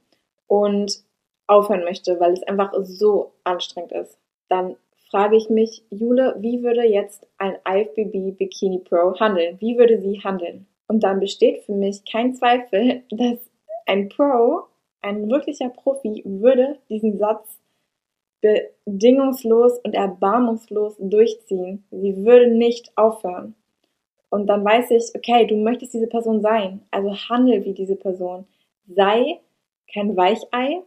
und 0.47 1.03
aufhören 1.47 1.83
möchte, 1.83 2.19
weil 2.19 2.33
es 2.33 2.43
einfach 2.43 2.73
so 2.81 3.33
anstrengend 3.43 3.93
ist, 3.93 4.17
dann 4.49 4.75
frage 5.09 5.37
ich 5.37 5.49
mich, 5.49 5.83
Jule, 5.89 6.35
wie 6.39 6.63
würde 6.63 6.83
jetzt 6.83 7.25
ein 7.37 7.57
IFBB 7.67 8.37
Bikini 8.37 8.79
Pro 8.79 9.17
handeln? 9.19 9.57
Wie 9.59 9.77
würde 9.77 9.99
sie 10.01 10.21
handeln? 10.23 10.67
Und 10.87 11.03
dann 11.03 11.19
besteht 11.19 11.63
für 11.63 11.73
mich 11.73 12.03
kein 12.09 12.33
Zweifel, 12.33 13.03
dass 13.11 13.39
ein 13.85 14.09
Pro, 14.09 14.63
ein 15.01 15.29
wirklicher 15.29 15.69
Profi, 15.69 16.23
würde 16.25 16.77
diesen 16.89 17.17
Satz 17.17 17.59
bedingungslos 18.41 19.79
und 19.79 19.95
erbarmungslos 19.95 20.95
durchziehen. 20.99 21.85
Sie 21.91 22.25
würde 22.25 22.47
nicht 22.47 22.91
aufhören. 22.95 23.55
Und 24.29 24.47
dann 24.47 24.63
weiß 24.63 24.91
ich, 24.91 25.11
okay, 25.15 25.45
du 25.45 25.55
möchtest 25.55 25.93
diese 25.93 26.07
Person 26.07 26.41
sein, 26.41 26.81
also 26.91 27.15
handel 27.15 27.63
wie 27.63 27.73
diese 27.73 27.95
Person. 27.95 28.45
Sei 28.87 29.39
kein 29.91 30.17
Weichei, 30.17 30.81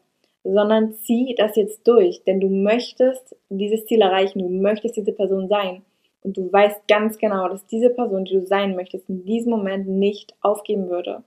sondern 0.45 0.95
zieh 1.03 1.35
das 1.37 1.57
jetzt 1.57 1.87
durch, 1.87 2.23
denn 2.25 2.41
du 2.41 2.49
möchtest 2.49 3.37
dieses 3.49 3.85
Ziel 3.87 4.01
erreichen, 4.01 4.41
du 4.41 4.49
möchtest 4.49 4.97
diese 4.97 5.13
Person 5.13 5.49
sein. 5.49 5.83
Und 6.23 6.37
du 6.37 6.53
weißt 6.53 6.87
ganz 6.87 7.19
genau, 7.19 7.49
dass 7.49 7.67
diese 7.67 7.91
Person, 7.91 8.27
die 8.27 8.35
du 8.35 8.47
sein 8.47 8.77
möchtest, 8.77 9.09
in 9.09 9.25
diesem 9.25 9.51
Moment 9.51 9.89
nicht 9.89 10.35
aufgeben 10.43 10.91
würde. 10.91 11.23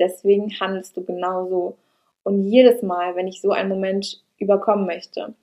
Deswegen 0.00 0.50
handelst 0.58 0.96
du 0.96 1.04
genauso. 1.04 1.76
Und 2.24 2.42
jedes 2.42 2.82
Mal, 2.82 3.14
wenn 3.14 3.28
ich 3.28 3.40
so 3.40 3.50
einen 3.50 3.68
Moment 3.68 4.24
überkommen 4.38 4.84
möchte, 4.84 5.34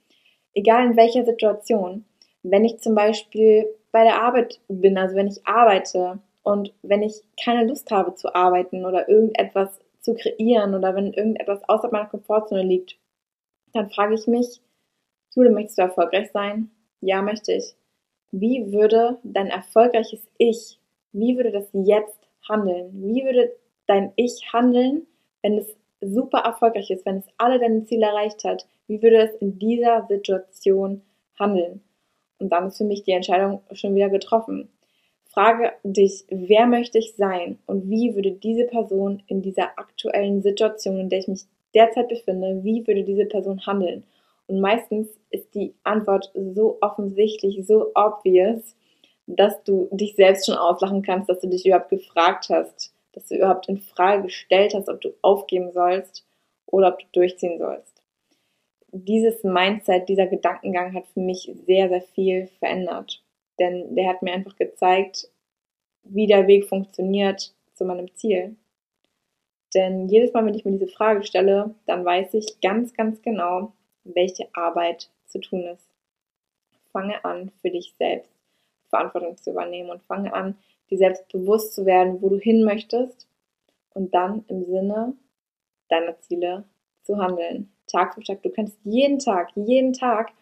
egal 0.54 0.90
in 0.90 0.96
welcher 0.96 1.24
Situation, 1.24 2.04
wenn 2.42 2.64
ich 2.64 2.78
zum 2.80 2.94
Beispiel 2.94 3.66
bei 3.94 4.02
der 4.02 4.20
Arbeit 4.20 4.58
bin, 4.66 4.98
also 4.98 5.14
wenn 5.14 5.28
ich 5.28 5.46
arbeite 5.46 6.18
und 6.42 6.74
wenn 6.82 7.04
ich 7.04 7.22
keine 7.40 7.64
Lust 7.64 7.92
habe 7.92 8.16
zu 8.16 8.34
arbeiten 8.34 8.84
oder 8.84 9.08
irgendetwas 9.08 9.78
zu 10.00 10.14
kreieren 10.14 10.74
oder 10.74 10.96
wenn 10.96 11.12
irgendetwas 11.12 11.62
außerhalb 11.68 11.92
meiner 11.92 12.08
Komfortzone 12.08 12.64
liegt, 12.64 12.98
dann 13.72 13.88
frage 13.90 14.16
ich 14.16 14.26
mich, 14.26 14.60
Jule, 15.32 15.50
möchtest 15.50 15.78
du 15.78 15.82
erfolgreich 15.82 16.32
sein? 16.32 16.72
Ja, 17.02 17.22
möchte 17.22 17.52
ich. 17.52 17.76
Wie 18.32 18.72
würde 18.72 19.20
dein 19.22 19.46
erfolgreiches 19.46 20.28
Ich, 20.38 20.80
wie 21.12 21.36
würde 21.36 21.52
das 21.52 21.68
jetzt 21.72 22.18
handeln? 22.48 22.90
Wie 22.94 23.24
würde 23.24 23.54
dein 23.86 24.12
Ich 24.16 24.52
handeln, 24.52 25.06
wenn 25.40 25.56
es 25.56 25.68
super 26.00 26.38
erfolgreich 26.40 26.90
ist, 26.90 27.06
wenn 27.06 27.18
es 27.18 27.28
alle 27.38 27.60
deine 27.60 27.84
Ziele 27.84 28.06
erreicht 28.06 28.42
hat? 28.42 28.66
Wie 28.88 29.00
würde 29.00 29.18
es 29.18 29.36
in 29.36 29.60
dieser 29.60 30.04
Situation 30.08 31.02
handeln? 31.38 31.80
Und 32.44 32.50
dann 32.50 32.66
ist 32.66 32.76
für 32.76 32.84
mich 32.84 33.04
die 33.04 33.12
Entscheidung 33.12 33.62
schon 33.72 33.94
wieder 33.94 34.10
getroffen. 34.10 34.68
Frage 35.24 35.72
dich, 35.82 36.26
wer 36.28 36.66
möchte 36.66 36.98
ich 36.98 37.14
sein 37.16 37.58
und 37.64 37.88
wie 37.88 38.14
würde 38.14 38.32
diese 38.32 38.66
Person 38.66 39.22
in 39.28 39.40
dieser 39.40 39.78
aktuellen 39.78 40.42
Situation, 40.42 41.00
in 41.00 41.08
der 41.08 41.20
ich 41.20 41.28
mich 41.28 41.44
derzeit 41.74 42.10
befinde, 42.10 42.62
wie 42.62 42.86
würde 42.86 43.02
diese 43.02 43.24
Person 43.24 43.64
handeln? 43.64 44.04
Und 44.46 44.60
meistens 44.60 45.08
ist 45.30 45.54
die 45.54 45.72
Antwort 45.84 46.30
so 46.34 46.76
offensichtlich, 46.82 47.66
so 47.66 47.92
obvious, 47.94 48.76
dass 49.26 49.64
du 49.64 49.88
dich 49.90 50.14
selbst 50.16 50.44
schon 50.44 50.58
auslachen 50.58 51.00
kannst, 51.00 51.30
dass 51.30 51.40
du 51.40 51.48
dich 51.48 51.64
überhaupt 51.64 51.88
gefragt 51.88 52.50
hast, 52.50 52.92
dass 53.12 53.28
du 53.28 53.36
überhaupt 53.36 53.70
in 53.70 53.78
Frage 53.78 54.24
gestellt 54.24 54.74
hast, 54.74 54.90
ob 54.90 55.00
du 55.00 55.14
aufgeben 55.22 55.72
sollst 55.72 56.26
oder 56.66 56.88
ob 56.88 56.98
du 56.98 57.06
durchziehen 57.12 57.58
sollst. 57.58 58.03
Dieses 58.96 59.42
Mindset, 59.42 60.08
dieser 60.08 60.28
Gedankengang 60.28 60.94
hat 60.94 61.06
für 61.08 61.20
mich 61.20 61.50
sehr, 61.66 61.88
sehr 61.88 62.02
viel 62.02 62.46
verändert. 62.60 63.22
Denn 63.58 63.96
der 63.96 64.08
hat 64.08 64.22
mir 64.22 64.32
einfach 64.32 64.54
gezeigt, 64.56 65.28
wie 66.04 66.28
der 66.28 66.46
Weg 66.46 66.66
funktioniert 66.66 67.52
zu 67.74 67.84
meinem 67.84 68.14
Ziel. 68.14 68.54
Denn 69.74 70.08
jedes 70.08 70.32
Mal, 70.32 70.46
wenn 70.46 70.54
ich 70.54 70.64
mir 70.64 70.78
diese 70.78 70.86
Frage 70.86 71.24
stelle, 71.24 71.74
dann 71.86 72.04
weiß 72.04 72.34
ich 72.34 72.60
ganz, 72.60 72.94
ganz 72.94 73.20
genau, 73.20 73.72
welche 74.04 74.46
Arbeit 74.52 75.10
zu 75.26 75.40
tun 75.40 75.64
ist. 75.64 75.88
Fange 76.92 77.24
an, 77.24 77.50
für 77.60 77.70
dich 77.70 77.94
selbst 77.98 78.30
Verantwortung 78.90 79.36
zu 79.38 79.50
übernehmen 79.50 79.90
und 79.90 80.04
fange 80.04 80.32
an, 80.32 80.56
dir 80.88 80.98
selbst 80.98 81.26
bewusst 81.32 81.74
zu 81.74 81.84
werden, 81.84 82.22
wo 82.22 82.28
du 82.28 82.38
hin 82.38 82.62
möchtest 82.62 83.26
und 83.92 84.14
dann 84.14 84.44
im 84.46 84.64
Sinne 84.64 85.14
deiner 85.88 86.20
Ziele 86.20 86.64
zu 87.02 87.18
handeln. 87.18 87.73
Tag 87.86 88.14
für 88.14 88.22
Tag. 88.22 88.42
Du 88.42 88.50
kannst 88.50 88.76
jeden 88.84 89.18
Tag, 89.18 89.50
jeden 89.54 89.92
Tag 89.92 90.32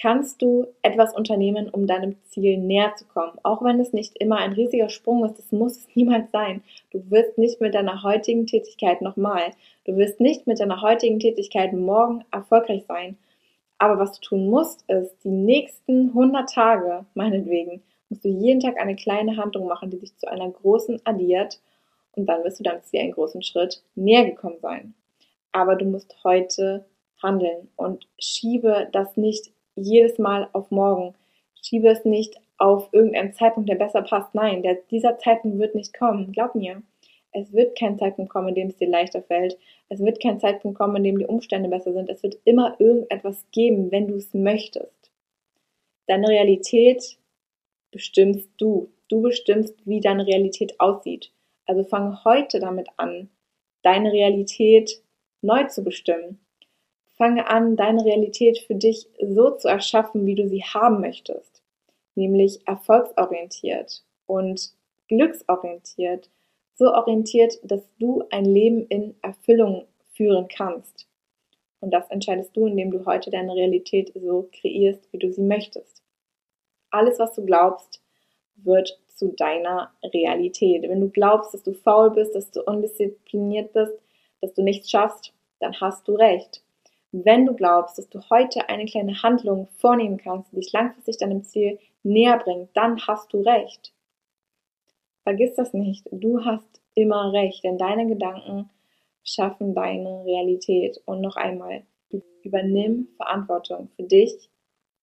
kannst 0.00 0.42
du 0.42 0.66
etwas 0.82 1.14
unternehmen, 1.14 1.68
um 1.68 1.86
deinem 1.86 2.16
Ziel 2.24 2.58
näher 2.58 2.94
zu 2.96 3.04
kommen. 3.06 3.38
Auch 3.42 3.62
wenn 3.62 3.78
es 3.78 3.92
nicht 3.92 4.16
immer 4.18 4.38
ein 4.38 4.52
riesiger 4.52 4.88
Sprung 4.88 5.24
ist, 5.24 5.38
das 5.38 5.52
muss 5.52 5.76
es 5.78 5.88
niemals 5.94 6.30
sein. 6.32 6.62
Du 6.90 7.10
wirst 7.10 7.38
nicht 7.38 7.60
mit 7.60 7.74
deiner 7.74 8.02
heutigen 8.02 8.46
Tätigkeit 8.46 9.02
nochmal, 9.02 9.52
du 9.84 9.96
wirst 9.96 10.20
nicht 10.20 10.46
mit 10.46 10.60
deiner 10.60 10.82
heutigen 10.82 11.20
Tätigkeit 11.20 11.72
morgen 11.72 12.24
erfolgreich 12.30 12.84
sein. 12.86 13.16
Aber 13.78 13.98
was 13.98 14.18
du 14.18 14.20
tun 14.20 14.48
musst, 14.50 14.88
ist, 14.88 15.16
die 15.24 15.30
nächsten 15.30 16.08
100 16.08 16.48
Tage, 16.48 17.04
meinetwegen, 17.14 17.82
musst 18.08 18.24
du 18.24 18.28
jeden 18.28 18.60
Tag 18.60 18.80
eine 18.80 18.96
kleine 18.96 19.36
Handlung 19.36 19.66
machen, 19.66 19.90
die 19.90 19.98
sich 19.98 20.16
zu 20.16 20.28
einer 20.28 20.48
großen 20.48 21.00
addiert 21.04 21.60
und 22.12 22.26
dann 22.26 22.44
wirst 22.44 22.60
du 22.60 22.64
deinem 22.64 22.82
Ziel 22.82 23.00
einen 23.00 23.12
großen 23.12 23.42
Schritt 23.42 23.82
näher 23.94 24.24
gekommen 24.24 24.58
sein. 24.60 24.94
Aber 25.54 25.76
du 25.76 25.84
musst 25.84 26.16
heute 26.24 26.84
handeln 27.22 27.68
und 27.76 28.08
schiebe 28.18 28.88
das 28.90 29.16
nicht 29.16 29.52
jedes 29.76 30.18
Mal 30.18 30.48
auf 30.52 30.72
morgen. 30.72 31.14
Schiebe 31.62 31.88
es 31.88 32.04
nicht 32.04 32.34
auf 32.58 32.88
irgendeinen 32.92 33.32
Zeitpunkt, 33.34 33.68
der 33.68 33.76
besser 33.76 34.02
passt. 34.02 34.34
Nein, 34.34 34.64
der, 34.64 34.78
dieser 34.90 35.16
Zeitpunkt 35.18 35.58
wird 35.60 35.76
nicht 35.76 35.96
kommen. 35.96 36.32
Glaub 36.32 36.56
mir. 36.56 36.82
Es 37.30 37.52
wird 37.52 37.78
kein 37.78 37.98
Zeitpunkt 37.98 38.32
kommen, 38.32 38.48
in 38.48 38.54
dem 38.56 38.68
es 38.68 38.76
dir 38.76 38.88
leichter 38.88 39.22
fällt. 39.22 39.56
Es 39.88 40.00
wird 40.00 40.20
kein 40.20 40.40
Zeitpunkt 40.40 40.76
kommen, 40.76 40.96
in 40.96 41.04
dem 41.04 41.18
die 41.18 41.26
Umstände 41.26 41.68
besser 41.68 41.92
sind. 41.92 42.10
Es 42.10 42.24
wird 42.24 42.36
immer 42.44 42.74
irgendetwas 42.80 43.44
geben, 43.52 43.92
wenn 43.92 44.08
du 44.08 44.16
es 44.16 44.34
möchtest. 44.34 45.12
Deine 46.08 46.28
Realität 46.28 47.16
bestimmst 47.92 48.50
du. 48.56 48.90
Du 49.08 49.22
bestimmst, 49.22 49.74
wie 49.84 50.00
deine 50.00 50.26
Realität 50.26 50.80
aussieht. 50.80 51.30
Also 51.66 51.84
fange 51.84 52.24
heute 52.24 52.58
damit 52.58 52.88
an, 52.96 53.30
deine 53.82 54.12
Realität 54.12 55.03
neu 55.44 55.64
zu 55.64 55.84
bestimmen. 55.84 56.40
Fange 57.16 57.48
an, 57.48 57.76
deine 57.76 58.04
Realität 58.04 58.58
für 58.58 58.74
dich 58.74 59.06
so 59.20 59.50
zu 59.50 59.68
erschaffen, 59.68 60.26
wie 60.26 60.34
du 60.34 60.48
sie 60.48 60.64
haben 60.64 61.00
möchtest, 61.00 61.62
nämlich 62.14 62.66
erfolgsorientiert 62.66 64.02
und 64.26 64.72
glücksorientiert, 65.08 66.30
so 66.74 66.92
orientiert, 66.92 67.60
dass 67.62 67.82
du 67.98 68.24
ein 68.30 68.44
Leben 68.44 68.86
in 68.88 69.14
Erfüllung 69.22 69.86
führen 70.14 70.48
kannst. 70.48 71.06
Und 71.80 71.92
das 71.92 72.08
entscheidest 72.10 72.56
du, 72.56 72.66
indem 72.66 72.90
du 72.90 73.04
heute 73.04 73.30
deine 73.30 73.54
Realität 73.54 74.12
so 74.14 74.48
kreierst, 74.50 75.06
wie 75.12 75.18
du 75.18 75.30
sie 75.30 75.42
möchtest. 75.42 76.02
Alles, 76.90 77.18
was 77.18 77.34
du 77.34 77.44
glaubst, 77.44 78.02
wird 78.56 78.98
zu 79.08 79.28
deiner 79.28 79.92
Realität. 80.02 80.82
Wenn 80.82 81.00
du 81.00 81.10
glaubst, 81.10 81.52
dass 81.52 81.62
du 81.62 81.74
faul 81.74 82.10
bist, 82.10 82.34
dass 82.34 82.50
du 82.50 82.62
undiszipliniert 82.62 83.72
bist, 83.72 83.92
dass 84.40 84.54
du 84.54 84.62
nichts 84.62 84.90
schaffst, 84.90 85.33
dann 85.60 85.74
hast 85.80 86.06
du 86.08 86.14
recht. 86.14 86.62
Wenn 87.12 87.46
du 87.46 87.54
glaubst, 87.54 87.98
dass 87.98 88.08
du 88.08 88.20
heute 88.30 88.68
eine 88.68 88.86
kleine 88.86 89.22
Handlung 89.22 89.68
vornehmen 89.78 90.18
kannst, 90.18 90.50
die 90.52 90.56
dich 90.56 90.72
langfristig 90.72 91.18
deinem 91.18 91.44
Ziel 91.44 91.78
näher 92.02 92.38
bringt, 92.38 92.70
dann 92.74 93.00
hast 93.06 93.32
du 93.32 93.40
recht. 93.40 93.92
Vergiss 95.22 95.54
das 95.54 95.72
nicht, 95.72 96.06
du 96.10 96.44
hast 96.44 96.82
immer 96.94 97.32
recht, 97.32 97.64
denn 97.64 97.78
deine 97.78 98.06
Gedanken 98.06 98.68
schaffen 99.22 99.74
deine 99.74 100.24
Realität. 100.24 101.00
Und 101.06 101.20
noch 101.20 101.36
einmal, 101.36 101.84
übernimm 102.42 103.08
Verantwortung 103.16 103.88
für 103.96 104.04
dich 104.04 104.50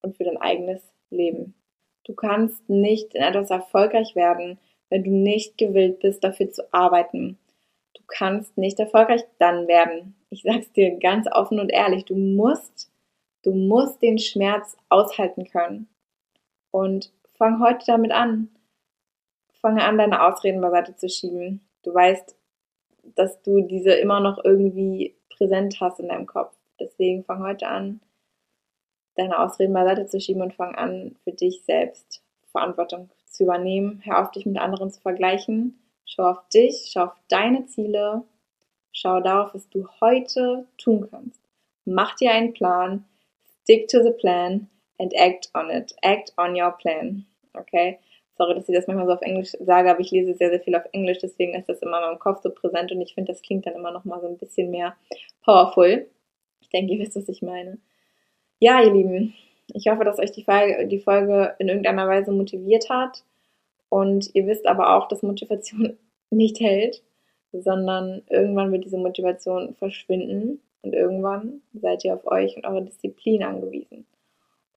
und 0.01 0.15
für 0.15 0.23
dein 0.23 0.37
eigenes 0.37 0.81
Leben. 1.09 1.55
Du 2.03 2.13
kannst 2.13 2.67
nicht 2.69 3.13
in 3.15 3.21
etwas 3.21 3.49
erfolgreich 3.49 4.15
werden, 4.15 4.59
wenn 4.89 5.03
du 5.03 5.11
nicht 5.11 5.57
gewillt 5.57 5.99
bist, 5.99 6.23
dafür 6.23 6.51
zu 6.51 6.73
arbeiten. 6.73 7.37
Du 7.93 8.01
kannst 8.07 8.57
nicht 8.57 8.79
erfolgreich 8.79 9.21
dann 9.39 9.67
werden, 9.67 10.15
ich 10.31 10.43
sag's 10.43 10.71
dir 10.71 10.97
ganz 10.97 11.27
offen 11.31 11.59
und 11.59 11.69
ehrlich, 11.69 12.05
du 12.05 12.15
musst, 12.15 12.89
du 13.43 13.53
musst 13.53 14.01
den 14.01 14.17
Schmerz 14.17 14.77
aushalten 14.89 15.45
können. 15.45 15.89
Und 16.71 17.11
fang 17.37 17.61
heute 17.61 17.85
damit 17.85 18.11
an. 18.11 18.49
Fange 19.61 19.83
an, 19.83 19.97
deine 19.97 20.25
Ausreden 20.25 20.61
beiseite 20.61 20.95
zu 20.95 21.09
schieben. 21.09 21.61
Du 21.83 21.93
weißt, 21.93 22.35
dass 23.15 23.41
du 23.41 23.61
diese 23.61 23.91
immer 23.91 24.21
noch 24.21 24.43
irgendwie 24.43 25.15
präsent 25.29 25.79
hast 25.81 25.99
in 25.99 26.07
deinem 26.07 26.27
Kopf. 26.27 26.55
Deswegen 26.79 27.25
fang 27.25 27.43
heute 27.43 27.67
an, 27.67 27.99
deine 29.15 29.37
Ausreden 29.37 29.73
beiseite 29.73 30.05
zu 30.05 30.19
schieben 30.21 30.41
und 30.41 30.53
fang 30.53 30.75
an, 30.75 31.17
für 31.25 31.33
dich 31.33 31.61
selbst 31.63 32.23
Verantwortung 32.51 33.09
zu 33.25 33.43
übernehmen. 33.43 34.01
Hör 34.05 34.21
auf, 34.21 34.31
dich 34.31 34.45
mit 34.45 34.57
anderen 34.57 34.91
zu 34.91 35.01
vergleichen. 35.01 35.77
Schau 36.05 36.23
auf 36.23 36.47
dich, 36.49 36.89
schau 36.91 37.05
auf 37.05 37.15
deine 37.27 37.65
Ziele, 37.65 38.23
schau 38.91 39.19
darauf, 39.19 39.53
was 39.53 39.69
du 39.69 39.87
heute 39.99 40.67
tun 40.77 41.07
kannst. 41.09 41.41
Mach 41.85 42.15
dir 42.15 42.31
einen 42.31 42.53
Plan, 42.53 43.05
stick 43.61 43.87
to 43.87 44.03
the 44.03 44.11
plan 44.11 44.69
and 44.99 45.13
act 45.15 45.49
on 45.53 45.69
it. 45.69 45.95
Act 46.01 46.33
on 46.37 46.55
your 46.55 46.71
plan. 46.71 47.25
Okay? 47.53 47.99
Sorry, 48.37 48.55
dass 48.55 48.69
ich 48.69 48.75
das 48.75 48.87
manchmal 48.87 49.07
so 49.07 49.13
auf 49.13 49.21
Englisch 49.21 49.51
sage, 49.59 49.91
aber 49.91 49.99
ich 49.99 50.11
lese 50.11 50.33
sehr, 50.33 50.49
sehr 50.49 50.61
viel 50.61 50.75
auf 50.75 50.85
Englisch, 50.93 51.19
deswegen 51.19 51.53
ist 51.53 51.69
das 51.69 51.81
immer 51.81 51.97
in 51.97 52.05
meinem 52.05 52.19
Kopf 52.19 52.41
so 52.41 52.49
präsent 52.49 52.91
und 52.91 53.01
ich 53.01 53.13
finde, 53.13 53.31
das 53.31 53.41
klingt 53.41 53.65
dann 53.65 53.75
immer 53.75 53.91
noch 53.91 54.05
mal 54.05 54.21
so 54.21 54.27
ein 54.27 54.37
bisschen 54.37 54.71
mehr 54.71 54.95
powerful. 55.43 56.07
Ich 56.61 56.69
denke, 56.69 56.93
ihr 56.93 56.99
wisst, 56.99 57.15
was 57.15 57.29
ich 57.29 57.41
meine. 57.41 57.77
Ja, 58.59 58.81
ihr 58.81 58.93
Lieben, 58.93 59.35
ich 59.73 59.87
hoffe, 59.87 60.03
dass 60.03 60.19
euch 60.19 60.31
die 60.31 60.43
Folge, 60.43 60.87
die 60.87 60.99
Folge 60.99 61.55
in 61.59 61.67
irgendeiner 61.67 62.07
Weise 62.07 62.31
motiviert 62.31 62.89
hat. 62.89 63.23
Und 63.89 64.33
ihr 64.33 64.47
wisst 64.47 64.67
aber 64.67 64.95
auch, 64.95 65.07
dass 65.07 65.21
Motivation 65.21 65.97
nicht 66.29 66.59
hält, 66.59 67.03
sondern 67.53 68.21
irgendwann 68.29 68.71
wird 68.71 68.85
diese 68.85 68.97
Motivation 68.97 69.75
verschwinden 69.75 70.61
und 70.81 70.93
irgendwann 70.93 71.61
seid 71.73 72.03
ihr 72.05 72.13
auf 72.15 72.25
euch 72.25 72.55
und 72.55 72.65
eure 72.65 72.83
Disziplin 72.83 73.43
angewiesen. 73.43 74.05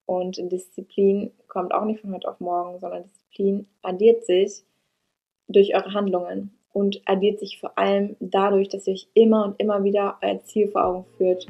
Und 0.07 0.37
Disziplin 0.52 1.31
kommt 1.49 1.73
auch 1.73 1.85
nicht 1.85 2.00
von 2.00 2.12
heute 2.12 2.28
auf 2.28 2.40
morgen, 2.40 2.78
sondern 2.78 3.04
Disziplin 3.04 3.66
addiert 3.83 4.25
sich 4.26 4.64
durch 5.49 5.75
eure 5.75 5.95
Handlungen 5.95 6.50
und 6.73 7.00
addiert 7.07 7.38
sich 7.38 7.59
vor 7.59 7.78
allem 7.78 8.16
dadurch, 8.21 8.69
dass 8.69 8.87
ihr 8.87 8.95
euch 8.95 9.09
immer 9.14 9.45
und 9.45 9.61
immer 9.61 9.83
wieder 9.85 10.19
euer 10.21 10.43
Ziel 10.43 10.69
vor 10.69 10.85
Augen 10.85 11.04
führt. 11.16 11.47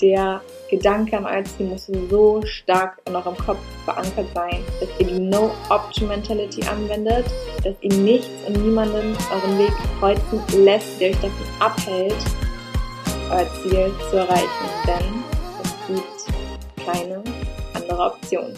Der 0.00 0.40
Gedanke 0.70 1.16
an 1.16 1.26
euer 1.26 1.44
Ziel 1.44 1.66
muss 1.66 1.86
so 1.86 2.40
stark 2.44 3.00
in 3.06 3.16
eurem 3.16 3.36
Kopf 3.36 3.58
verankert 3.84 4.26
sein, 4.32 4.62
dass 4.78 4.88
ihr 5.00 5.06
die 5.06 5.18
No-Option-Mentality 5.18 6.62
anwendet, 6.68 7.24
dass 7.64 7.74
ihr 7.80 7.92
nichts 7.94 8.28
und 8.46 8.64
niemanden 8.64 9.16
euren 9.32 9.58
Weg 9.58 9.72
kreuzen 9.98 10.64
lässt, 10.64 11.00
der 11.00 11.10
euch 11.10 11.16
davon 11.16 11.46
abhält, 11.58 12.24
euer 13.30 13.46
Ziel 13.62 13.92
zu 14.10 14.16
erreichen. 14.18 14.46
Denn 14.86 15.24
es 15.64 15.86
gibt 15.88 16.86
keine 16.86 17.22
andere 17.74 18.02
Option. 18.12 18.52